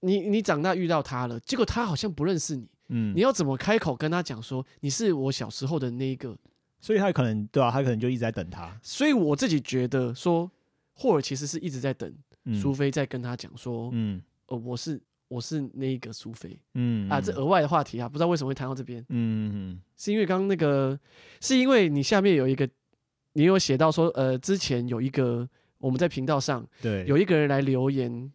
[0.00, 6.36] 你你长大遇到他了，结果他好像不认识你，嗯，你要怎么开口跟他讲说你是我小时候的那一个？
[6.78, 8.78] 所以他可能对啊，他可能就一直在等他。
[8.82, 10.48] 所以我自己觉得说，
[10.92, 12.14] 霍尔其实是一直在等
[12.60, 21.00] 苏菲在跟他讲说，嗯，呃，我是我是那一个苏菲，嗯啊，这额外的话题啊，不知道为什么会谈到这边，嗯，是因为刚刚那个，
[21.40, 22.68] 是因为你下面有一个，
[23.32, 25.48] 你有写到说，呃，之前有一个。
[25.78, 28.32] 我们在频道上，对，有一个人来留言，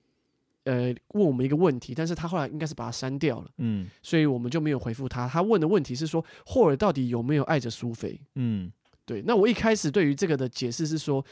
[0.63, 5.27] 呃，呃问我们一个问题，但是他后来应该是把它删掉了，嗯，所以我们就没有回复他。
[5.27, 8.19] 他问的问题是说，霍尔到底有没有爱着苏菲？
[8.35, 8.71] 嗯，
[9.05, 9.21] 对。
[9.25, 11.25] 那我一开始对于这个的解释是说，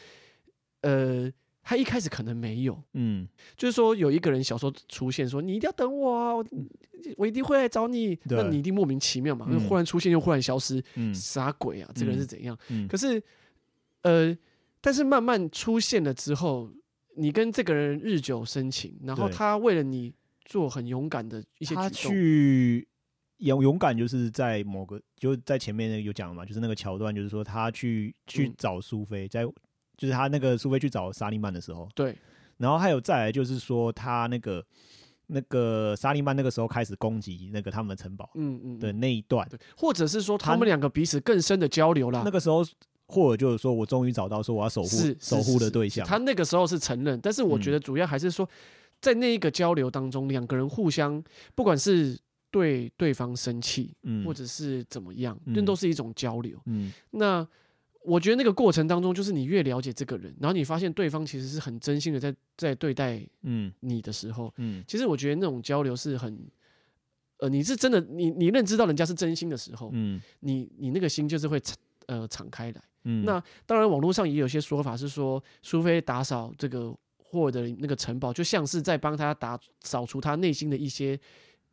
[0.82, 1.32] 呃。
[1.62, 6.46] 他一开始可能没有，嗯，就是说有一个人小时候出现，说你一定要等我啊，我
[7.18, 11.92] 我一定会来找你，那你一定莫名其妙嘛，忽然出现又忽然消失，嗯，啥鬼啊？
[11.94, 12.58] 这个人是怎样？
[12.70, 13.22] 嗯，可是，
[14.02, 14.36] 呃，
[14.82, 16.72] 但是慢慢出现了之后，
[17.18, 20.14] 你跟这个人日久生情，然后他为了你
[20.46, 22.88] 做很勇敢的一些举动，他去
[23.38, 29.46] 勇勇敢，就是在某个就在前面有讲了嘛，就是那个桥段，就是说他去去找苏菲在。
[29.98, 32.16] 就是他那个苏菲去找沙利曼的时候，对，
[32.56, 34.66] 然后还有再来就是说他那个
[35.28, 42.22] 那个沙利曼那个时候开始攻击那个他们的城堡，嗯嗯的那一段，或者是说他们两个彼此更深的交流啦。
[42.24, 42.66] 那个时候
[43.10, 48.48] 霍尔就是说我终于找到说我要守护守护的对象，他那个时候是承认，但是我觉得主要还是说
[49.02, 51.22] 在那一个交流当中，两个人互相
[51.56, 52.18] 不管是
[52.52, 57.48] 对对方生气，嗯，或者是怎么样，那都是一种交流，嗯，那。
[58.02, 63.72] 我觉得那个过程当中，就是你越了解这个人，然后你发现对方其实是很真心的在在对待嗯。
[63.82, 66.40] 你的时候，嗯，其实我觉得那种交流是很，
[67.40, 71.62] 呃，你是真的，你你认知到人家是真心的时候，嗯，你你那个心就是会
[72.10, 81.20] 呃敞开来，嗯，那当然网络上也有些说法是说，苏菲打扫这个霍尔的那个城堡，就像是在帮他打扫除他内心的一些。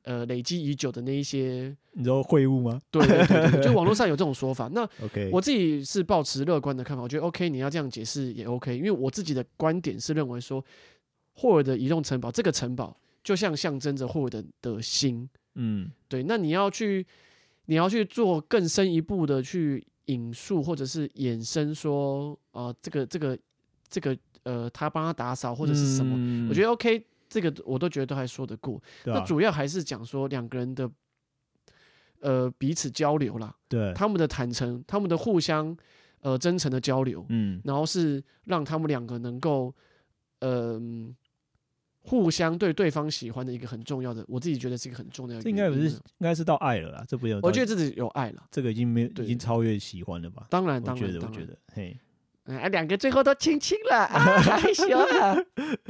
[0.09, 2.81] 呃，累积已久的那一些，你知道秽物吗？
[2.93, 4.71] 对对对对，就网络上有这种说法。
[4.73, 4.89] 那
[5.33, 8.77] 我自己是抱持乐观的看法，我觉得 OK，你要这样解释也 OK。
[8.77, 10.65] 因为我自己的观点是认为说，
[11.35, 16.23] 霍尔的移动城堡这个城堡就像象征着霍尔的的心，嗯，对。
[16.23, 17.05] 那你要去，
[17.65, 23.39] 你要去做更深一步的去引述或者是衍生说，呃，这个这个
[23.89, 27.07] 这个呃，他帮他打扫或者是什么，嗯、我觉得 OK。
[27.29, 30.89] 这个我都觉得都还说得过，那、啊、主要还是讲说两个人的
[32.21, 35.77] 呃彼此交流啦，对，他们的坦诚，他们的互相
[36.21, 39.75] 呃真诚的交流，嗯，然后是让他们两个能够
[40.39, 40.81] 呃
[42.07, 50.47] 互相对对方喜欢的一个很重要的，我自己觉得是一个很重要的，这应该不是应该是到爱了啦，这不有，我觉得自己有爱了，这个已经没有已经超越喜欢了吧？
[50.49, 51.97] 当然，当然，我觉得，我觉得，嘿。
[52.49, 55.45] 哎，两个最后都亲亲了， 啊、害羞了！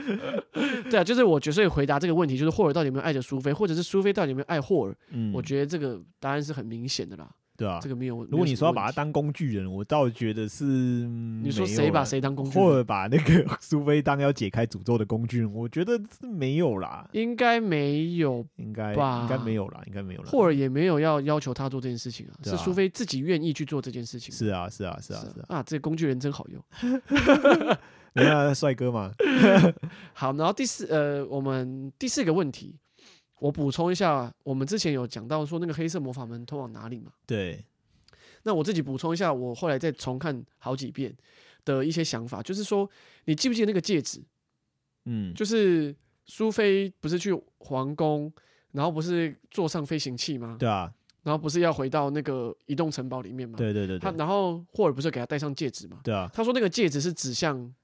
[0.91, 4.97] 对啊，就是我觉得，所以回答这个问题，就是霍尔到底有没有爱着苏菲，或者是苏菲到底有没有爱霍尔？
[5.11, 7.31] 嗯，我觉得这个答案是很明显的啦。
[7.57, 8.25] 对啊，这个没有。
[8.27, 10.65] 如果你说要把他当工具人，我倒觉得是。
[10.65, 12.67] 你说谁把谁当工具人？
[12.67, 15.53] 或者把那个 苏菲当要解开诅咒的工具人？
[15.53, 17.09] 我觉得是没有啦。
[17.13, 19.23] 应该没有，应该吧？
[19.23, 20.29] 应该没有啦，应该没有啦。
[20.31, 24.35] 霍尔也没有要要求他做这件事情啊，是苏菲自己愿意去做这件事情。
[24.35, 25.47] 是啊，是啊，是啊，是啊。
[25.49, 26.63] 啊，这个工具人真好用。
[28.15, 29.13] 你看帅哥嘛。
[30.15, 32.77] 好，然后第四呃，我们第四个问题。
[33.39, 37.13] 我补充一下，我们之前有讲到说那个黑色魔法门通往哪里嘛？
[37.27, 37.65] 对。
[38.45, 41.15] 那我自己补充一下，我后来再重看好几遍
[41.65, 42.89] 的一些想法，就是说，
[43.25, 44.23] 你记不记得那个戒指？
[45.05, 45.95] 嗯，就是
[46.25, 48.33] 苏菲不是去皇宫，
[48.73, 50.57] 然后不是坐上飞行器吗？
[50.59, 50.93] 对啊。
[51.23, 53.59] 然后不是要回到那个移动城堡里面吗？
[53.59, 53.99] 对对对，对。
[53.99, 56.01] 他然后霍尔不是给他戴上戒指吗？
[56.05, 56.31] 对啊。
[56.33, 57.75] 他说那个戒指是指向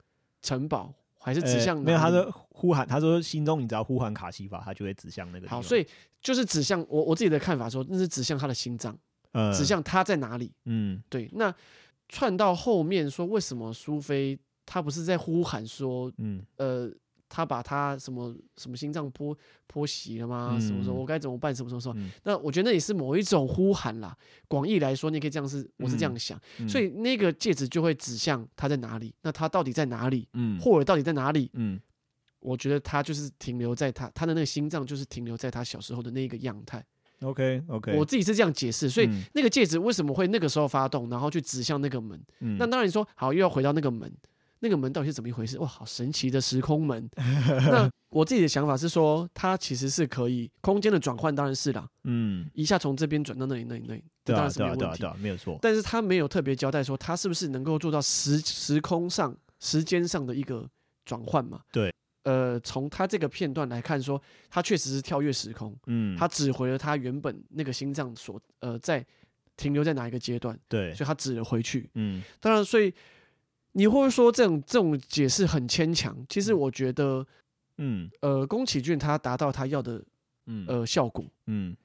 [0.41, 0.95] 城堡。
[1.23, 5.49] 还是指向、欸、没有，他说呼喊，他说心中你只要呼喊卡西法，他就会指向那个。
[5.49, 5.87] 好，所以
[6.21, 8.99] 就是指向我我自己的看法说，那是指向他的心脏，
[9.33, 10.53] 嗯、指向他在哪里。
[10.65, 11.31] 嗯，对。
[11.33, 11.55] 那
[12.09, 16.91] 串到后面说，为什么苏菲她不是在呼喊说，嗯呃。
[17.35, 19.35] 他把他什么什么心脏剖
[19.67, 20.59] 剖析了吗？
[20.61, 21.55] 什么时候我该怎么办？
[21.55, 21.97] 什么什么时候？
[22.25, 24.15] 那我觉得那也是某一种呼喊啦。
[24.49, 26.39] 广义来说，你可以这样是，我是这样想。
[26.69, 29.15] 所以那个戒指就会指向他在哪里。
[29.23, 30.29] 那他到底在哪里？
[30.35, 31.51] 嗯，霍尔到底在哪里？
[31.55, 31.81] 嗯，
[32.41, 36.85] 我觉得他就是停留在他他的那个心脏，就是停留在他小时候的那个样态。
[37.23, 38.91] OK OK，我自己是这样解释。
[38.91, 42.23] 所以那个戒指为什么会那个时候发动，然后去指向那个门？
[42.59, 44.13] 那当然你说好，又要回到那个门。
[44.63, 45.59] 那个门到底是怎么一回事？
[45.59, 47.11] 哇，好神奇的时空门！
[47.69, 51.85] 那我自己的想法是说，它其实是可以空间的转换，当然是啦。
[52.05, 55.59] 嗯，一下从这边转到那里，那里，那里，这当然是没有问题，对啊，对啊，对啊，没有错。
[55.61, 60.65] 但是他没有特别交代说，他是不是能够做到时时空上、时间上的一个
[61.05, 61.61] 转换嘛？
[61.73, 61.93] 对。
[62.23, 65.77] 呃，从他这个片段来看，说他确实是跳跃时空。
[65.89, 66.17] 嗯。
[66.17, 69.05] 他指回了他原本那个心脏所呃在
[69.57, 70.57] 停留在哪一个阶段？
[70.69, 70.95] 对。
[70.95, 71.91] 所以他指了回去。
[71.95, 72.23] 嗯。
[72.39, 72.95] 当然，所以。
[73.73, 76.17] 你会说这种这种解释很牵强？
[76.29, 77.27] 其实我觉得，
[77.79, 80.03] 嗯，呃，宫崎骏他达到他要的，
[80.47, 81.77] 嗯，呃，效果，嗯。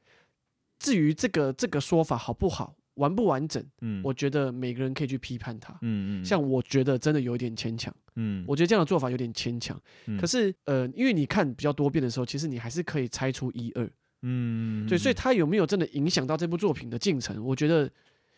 [0.80, 3.66] 至于这个这个说法好不好，完不完整？
[3.82, 5.74] 嗯，我觉得每个人可以去批判他。
[5.82, 7.92] 嗯嗯，像我觉得真的有一点牵强。
[8.16, 9.80] 嗯，我觉得这样的做法有点牵强。
[10.06, 13.90] 嗯，可是呃，因为你看比较多遍的时候，其实你还是可以猜出一二。
[14.22, 17.44] 嗯，对，所以他有没有真的影响到这部作品的进程？
[17.44, 17.90] 我觉得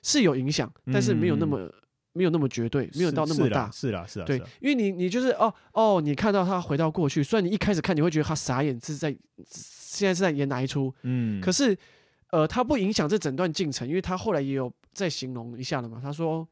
[0.03, 1.69] 是有影响，但是没有那么
[2.13, 3.69] 没有那么绝对，没有到那么大。
[3.71, 10.93] 是啦，是啦，对，因为你你就是哦哦，你看到他回到过去，虽然你一开始看你会觉得他傻眼，是在现在是在演哪一出？
[11.03, 11.77] 嗯，可是。
[12.31, 15.99] 呃，他不影响这整段进程，因为他后来也有再形容一下了嘛。
[15.99, 16.47] 他说：“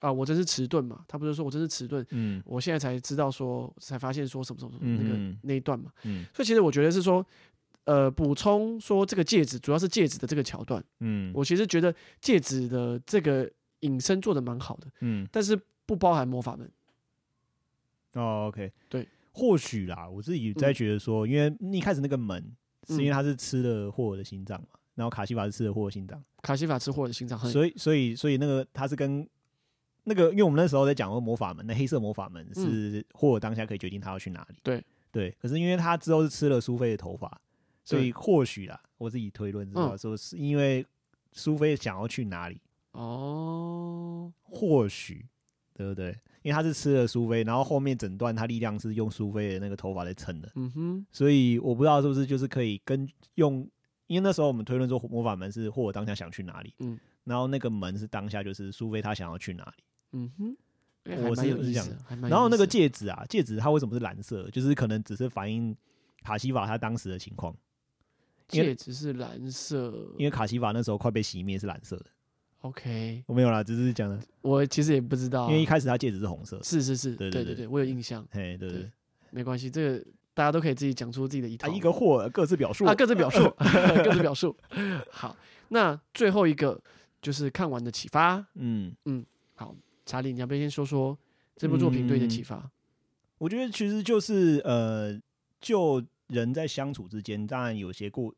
[0.00, 5.90] 啊、呃，我真是迟钝嘛。”他不是说我真是迟钝，嗯，我现在才知道说，才发现说什么什么什么那个、嗯、那一段嘛。
[6.02, 7.26] 嗯，所以其实我觉得是说，
[7.84, 13.50] 呃，补充说这个戒指主要是戒指的这个桥段，嗯，我其实觉得戒指的这个
[13.82, 16.68] 引申做的蛮好的，嗯，但是不包含魔法门。
[18.14, 22.44] 哦，OK，对，或许啦，我自己在觉得说，嗯、因为一开始那个门
[22.88, 24.68] 是因为他是吃了霍尔的心脏嘛。
[24.94, 29.26] 然后卡西法是吃了霍尔心脏，卡西法吃霍尔的心脏，所以所以所以那个他是跟
[30.04, 34.56] 那个，因为我们那时候在讲过魔法门，那黑色魔法门是霍尔当下可以决定他要去哪里。
[34.62, 37.40] 对对，可是因为他之后是吃了苏菲的头发，
[37.82, 40.84] 所以或许啦，我自己推论知道说是因为
[41.32, 42.60] 苏菲想要去哪里
[42.92, 45.26] 哦，或许
[45.74, 46.16] 对不对？
[46.42, 53.68] 因为他是吃了苏菲，然后后面整段他力量是用苏菲的那个头发来撑的，嗯哼，所以我不知道是不是就是可以跟用。
[54.08, 60.56] 因为那时候我们推论说魔法门是霍尔当下想去哪里，嗯，然后那个门是当下就是苏菲她想要去哪里，嗯哼，
[61.30, 61.88] 我是是这样，
[62.28, 64.50] 然后那个戒指啊，戒指它为什么是蓝色？
[64.50, 65.74] 就是可能只是反映
[66.22, 67.56] 卡西法他当时的情况。
[68.48, 72.06] 戒指是蓝色，因为卡西法那时候快被熄灭是蓝色的。
[72.62, 74.18] OK，我没有啦，只是讲的。
[74.40, 76.60] 我其实也不知道，因为一开始他戒指是红色。
[76.64, 78.26] 是是是，对对对对，我有印象。
[78.30, 78.90] 嘿，对对，
[79.30, 80.04] 没关系，这个。
[80.34, 81.68] 大家都可以自己讲出自己的一套。
[81.68, 83.54] 一个或各自表述啊，各自表述，
[84.02, 84.56] 各自表述。
[85.10, 85.36] 好，
[85.68, 86.80] 那最后一个
[87.20, 88.42] 就是看完的启发。
[88.54, 89.22] 嗯嗯，
[89.56, 91.18] 好，查理，你要不要先说说
[91.54, 92.70] 这部作品对你的启发？
[93.36, 95.20] 我觉得其实就是呃，
[95.60, 98.34] 就人在相处之间，当然有些过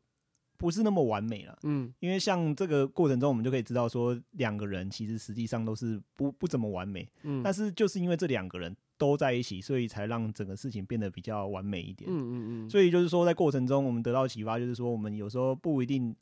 [0.57, 1.57] 不是那么完美了。
[1.63, 7.07] 嗯，因为像这个过程中，我们就可以知道说，两个人其实实际上都是不不怎么完美。
[7.23, 8.75] 嗯，但是就是因为这两个人。
[8.97, 12.09] 都在一起，所以才让整个事情变得比较完美一点。
[12.09, 12.33] 嗯嗯
[12.65, 12.69] 嗯。
[12.69, 16.15] 所以就是说，在过程中，我们得到启发，就是说，我们有时候不一定，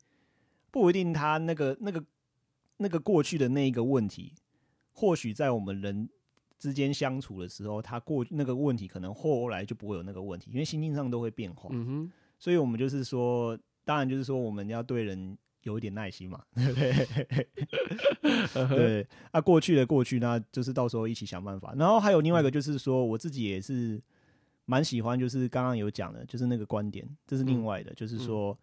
[0.72, 2.04] 不一定他那个那个
[2.78, 4.34] 那个过去的那一个问题，
[4.92, 6.10] 或许在我们人
[6.58, 11.70] 之间相处的时候，他过那个问题可能后来就不会有那个问题，因为心境上都会变化。
[11.74, 12.12] 嗯哼。
[12.40, 15.38] 所以我们就是说，当然就是说，我们要对人。
[15.64, 17.48] 有一点耐心嘛，对不对？
[18.68, 21.74] 对，啊，过去的过去，那就是到时候一起想办法。
[21.78, 23.98] 然后还有另外一个，就是说我自己也是
[24.66, 28.60] 蛮喜欢，就是刚刚有讲的，就是那个观点，这是另外的，就是说，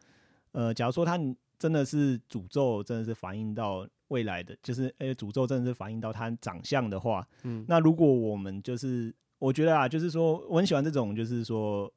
[0.52, 1.18] 呃，假如说他
[1.59, 11.90] 真的是诅咒，真的是反映到未来的，就是呃，诅咒真的是反映到他长相的话，嗯，那如果我们就是，我觉得啊，就是说我很喜欢这种，就是说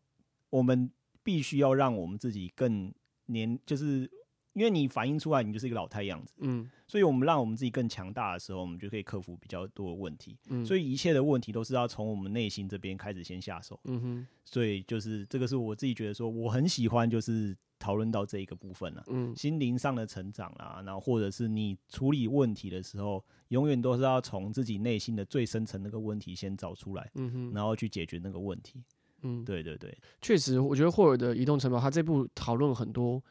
[0.50, 0.90] 我们
[1.24, 2.90] 必须要让我们自己更
[3.28, 4.10] 年，就是。
[4.56, 28.84] 因为你反映出来，你就是一个老太样子，嗯，所以我们让我们自己更强大的时候，我们就可以克服比较多的问题，嗯，所以一切的问题都是要从我们内心这边开始先下手，嗯哼，所以就是这个是我自己觉得说我很喜欢，就是讨论到这一个部分了，嗯，心灵上的成长啦，然后或者是你处理问题的时候，永远都是要从自己内心的最深层那个问题先找出来，嗯哼，然后去解决那个问题，
[29.24, 33.22] 嗯，对对对，确实，我觉得霍尔的移动城堡，他这部讨论很多。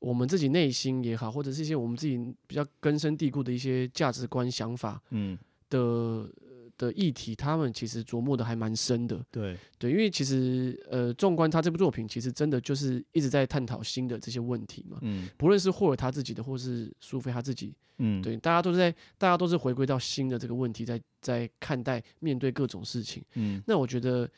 [0.00, 5.36] 我们自己内心也好，或者是一些我们自己比较根深蒂固的一些价值观、想法，嗯
[5.68, 6.30] 的
[6.76, 9.20] 的议题，他们其实琢磨的还蛮深的。
[9.28, 14.98] 对对，因为其实呃，纵观他这部作品，其实真的就是一直在探讨新的这些问题嘛。
[15.00, 23.20] 嗯，不论是霍尔他自己的，或是苏菲他自己，嗯，对，大家都是在，大家都是回归到新的这个问题，在在看待、面对各种事情。
[23.34, 24.30] 嗯，那我觉得，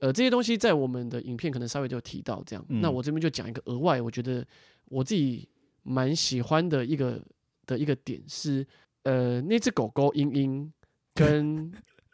[0.00, 2.64] 呃，这些东西在我们的影片可能稍微就有提到这样。
[2.68, 4.44] 嗯，那我这边就讲一个额外，我觉得。
[4.88, 5.48] 我自己
[5.82, 7.20] 蛮喜欢的一个
[7.66, 8.64] 的一个点是，
[9.02, 10.72] 呃，那只狗狗英英
[11.12, 11.72] 跟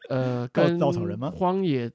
[0.08, 1.30] 呃跟稻草人吗？
[1.36, 1.90] 荒野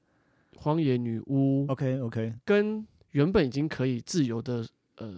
[0.56, 4.64] 荒野女巫，OK OK，跟原本已经可以自由的
[4.98, 5.12] 呃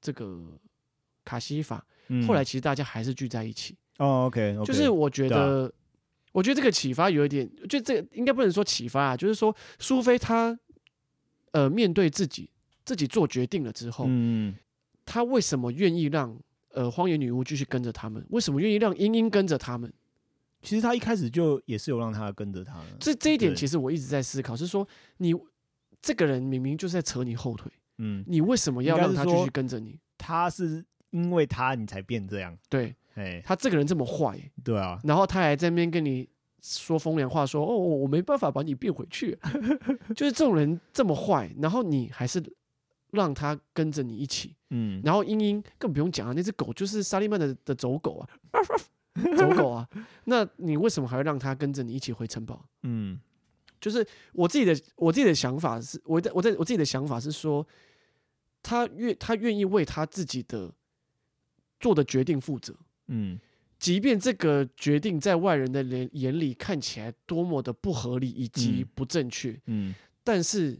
[0.00, 0.36] 这个
[1.24, 3.76] 卡西法，嗯、后来其实大家还是聚在一起。
[3.98, 5.70] 哦，OK，, okay 就是我觉得，啊、
[6.34, 10.58] 我觉得这个启发有一点，就这个应该不能说启发啊，就是说苏菲她
[11.52, 12.50] 呃面对自己
[12.84, 14.54] 自己做决定了之后，嗯。
[15.06, 16.34] 她为什么愿意让
[16.70, 18.26] 呃荒野女巫继续跟着他们？
[18.30, 19.92] 为什么愿意让英英跟着他们？
[20.62, 22.86] 其实他一开始就也是有让他跟着他的。
[22.98, 25.34] 这这一点其实我一直在思考，是说你
[26.00, 30.00] 这个人明明就是在扯你后腿，嗯，你为什么要让他继续跟着你？
[30.16, 36.28] 他是因为他你才变这样，对，哎，他这个人这么坏，对啊，然后他还在那边跟你
[36.62, 39.38] 说风凉话说，说哦，我没办法把你变回去，
[40.16, 42.42] 就是这种人这么坏，然后你还是
[43.10, 48.28] 让他跟着你一起，嗯，然后英英更不用讲啊，那只狗就是沙利曼的的走狗啊，
[49.36, 49.88] 走狗啊，
[50.24, 52.66] 那你为什么还要让他跟着你一起回城堡？
[52.82, 53.20] 嗯，
[53.80, 57.64] 就是我自己的我自己的想法是，我在我在我自己的想法是说，
[58.62, 60.72] 他愿他愿意为他自己的
[61.78, 62.74] 做的决定负责，
[63.08, 63.38] 嗯。
[63.76, 70.78] 即便这个决定在外人的眼眼里看起来多么的不合理以及不正确，嗯，嗯，但是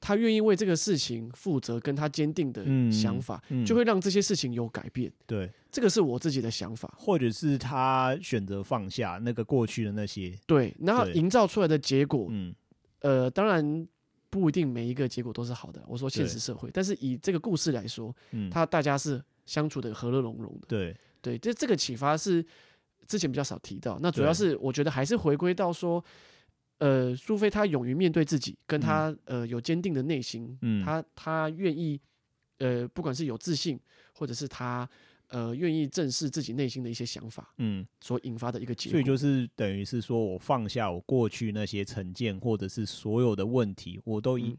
[0.00, 5.10] 他愿意为这个事情负责，跟他坚定的想法，就会让这些事情有改变。
[5.24, 12.54] 对，这个是我自己的想法，或者是他选择放下那个过去的那些，对，然后营造出来的结果，嗯，
[13.00, 13.88] 呃，当然
[14.28, 15.82] 不一定每一个结果都是好的。
[15.88, 20.96] 我说现实社会，但是以这个故事来说，嗯，他大家是相处的和乐融融的，对。
[21.22, 22.44] 对，这这个启发是
[23.08, 23.98] 之前比较少提到。
[24.00, 26.04] 那主要是我觉得还是回归到说，
[26.78, 32.00] 呃，苏菲她勇于面对自己，跟她呃有坚定的内心，嗯，她她愿意
[32.58, 33.80] 呃，不管是有自信，
[34.14, 34.88] 或者是她
[35.26, 38.92] 呃愿意正视自己内心的一些想法，嗯，所引发的一个结果。
[38.92, 44.56] 所以就是等于是说我放下我过去那些成见，或者是所有的问题，我都一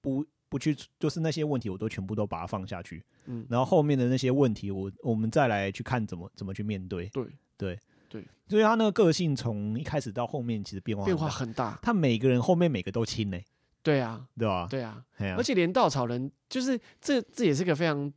[0.00, 0.26] 不。
[0.48, 3.04] 不去，就是那些问题，我都全部都把它放下去。
[3.26, 7.06] 嗯，然后后面的那些问题，我我们再来去看怎么怎么去面对。
[7.08, 7.26] 对
[7.58, 7.78] 对
[8.08, 11.78] 对，所以他那个个性从一开始到后面其实变化变化很大。
[11.82, 13.38] 他每个人后面每个都亲呢。
[13.82, 14.66] 对啊，对吧？
[14.70, 15.04] 对啊，
[15.36, 18.10] 而且连稻草人，就是这这也是个非常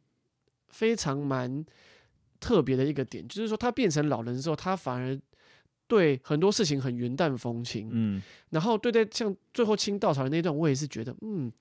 [0.70, 1.64] 非常蛮
[2.40, 5.20] 特别的一个点，就是说他变成老人之后，他反而
[5.88, 7.90] 对很多事情很云淡风轻。
[7.92, 11.52] 嗯，然后对待像最后亲稻草人那段，我也是觉得嗯。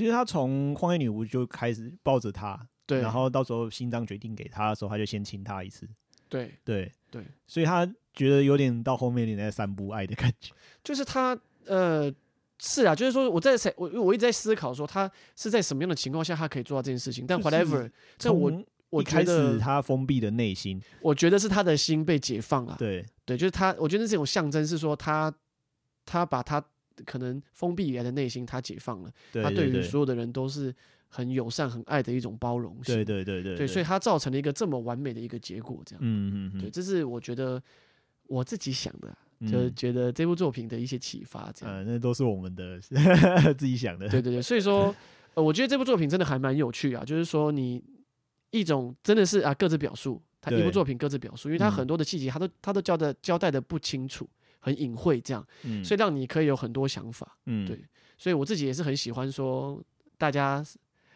[0.00, 5.86] 其实他从荒野女巫就开始抱着他，对，然后到时候心脏决定给他的时候，他就先亲他一次，
[6.26, 7.84] 对对对，所以他
[8.14, 10.54] 觉得有点到后面有点在散布爱的感觉。
[10.82, 12.10] 就是他呃
[12.58, 18.50] 是啊，就是说我在我我一直在思考说他是在什么样的情况下他可以做到这件事情，但 whatever，在我
[18.88, 25.30] 我开始他封闭的内心，我觉得是他的心被解放了，对对，就是他，我觉得这种象征是说他
[26.06, 26.64] 他把他。
[27.04, 29.10] 可能封闭以来的内心，他解放了。
[29.32, 30.74] 对对对，他对于所有的人都是
[31.08, 32.94] 很友善、很爱的一种包容性。
[32.94, 35.82] 对对对对，对，所以他造成了一个这么完美的一个结果。
[35.84, 37.62] 这样，嗯嗯嗯，对，这是我觉得
[38.26, 41.50] 我自己想的，嗯、就是觉得这部作品的一些启发。
[41.54, 42.78] 这样，嗯，那都是我们的
[43.58, 44.08] 自己想的。
[44.08, 44.94] 对对对，所以说，
[45.34, 47.04] 呃，我觉得这部作品真的还蛮有趣啊。
[47.04, 47.82] 就是说，你
[48.50, 54.28] 一种真的是啊，各自表述，他一部作品各自表述，因为他很多的细节，他都他都交代交代的不清楚。
[54.60, 57.82] 很隐晦，这样，嗯，所以让你可以有很多想法，嗯，对，
[58.16, 59.82] 所以我自己也是很喜欢说，
[60.18, 60.62] 大家，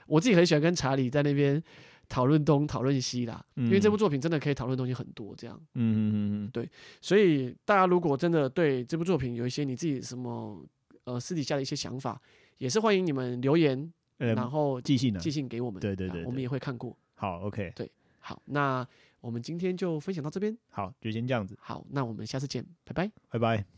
[0.07, 1.62] 我自己很喜欢跟查理在那边
[2.09, 6.14] 讨论东讨论西啦，嗯，因为这部作品真的可以讨论东西很多，这样，嗯嗯嗯
[6.47, 6.68] 嗯，对，
[7.01, 10.64] 所以大家如果真的对这部作品有一些你自己什么
[11.05, 12.20] 呃私底下的一些想法，
[12.59, 13.78] 也是欢迎你们留言，
[14.18, 16.97] 嗯，然后寄信寄信给我们，对对对，对，我们也会看过。
[17.14, 17.90] 好，OK，对，
[18.20, 18.86] 好，那。
[19.25, 21.57] 我们今天就分享到这边，好，就先这样子。
[21.59, 23.74] 好，那我们下次见，拜拜，拜拜。